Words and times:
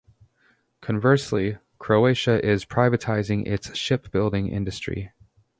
Conversely, 0.81 1.59
Croatia 1.77 2.43
is 2.43 2.65
privatising 2.65 3.45
its 3.45 3.77
shipbuilding 3.77 4.47
industry. 4.47 5.11